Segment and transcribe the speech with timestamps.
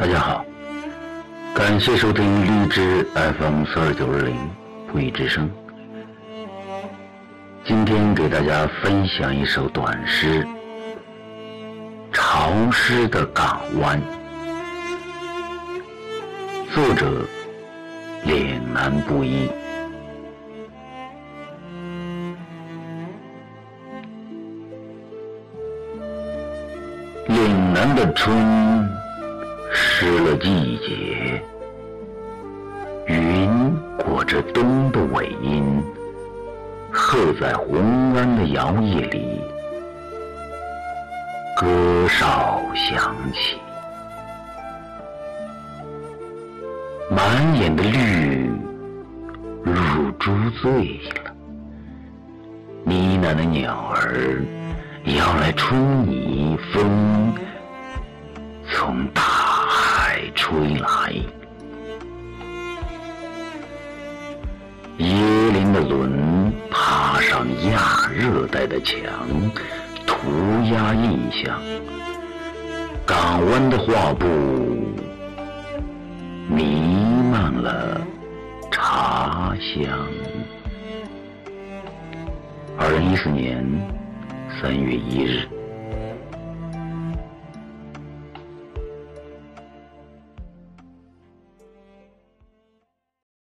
[0.00, 0.42] 大家好，
[1.54, 4.34] 感谢收听荔枝 FM 四二九二零
[4.90, 5.50] 不义之声。
[7.66, 10.42] 今天给大家分享一首短诗
[12.14, 14.00] 《潮湿的港湾》，
[16.74, 17.26] 作者
[18.24, 19.50] 岭南布衣。
[27.26, 28.34] 岭南的春
[30.30, 31.42] 的季节，
[33.06, 35.82] 云裹着冬的尾音，
[36.92, 39.40] 鹤在红安的摇曳里，
[41.56, 41.66] 歌
[42.06, 43.58] 哨响起，
[47.10, 48.52] 满眼的绿
[49.64, 50.30] 入珠
[50.62, 51.34] 醉了，
[52.84, 54.40] 呢喃的鸟儿。
[55.04, 56.89] 要来春泥风
[60.50, 61.14] 归来，
[64.98, 68.98] 椰林的轮爬上亚热带的墙，
[70.04, 70.16] 涂
[70.72, 71.62] 鸦印象。
[73.06, 74.26] 港湾的画布
[76.48, 76.64] 弥
[77.30, 78.00] 漫了
[78.72, 79.88] 茶香。
[82.76, 83.64] 二零一四年。
[84.60, 85.48] 三月一日。